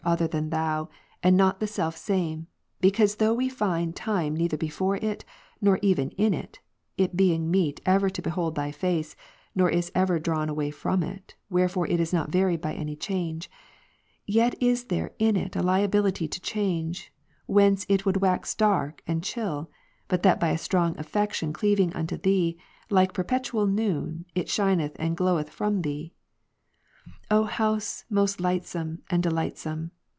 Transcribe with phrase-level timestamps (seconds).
[0.03, 0.89] other than Thou,
[1.21, 2.47] and not the Self same':
[2.81, 5.23] because though we ■•■ find time neither before it,
[5.61, 6.57] nor even in it,
[6.97, 9.15] (it being meet ever to behold Thy face,
[9.53, 13.47] nor is ever drawn away from it, wherefore it is not varied by any change,)
[14.25, 17.13] yet is there in it a liability to change,
[17.45, 19.69] whence it would wax dark, and chill,
[20.07, 22.57] but that by a strong affection cleaving unto Thee,
[22.89, 26.11] like perpetual noon, it shineth and gloweth from Thee.
[27.31, 29.07] O house most lightsome Ps.
[29.07, 29.91] 26, and delightsome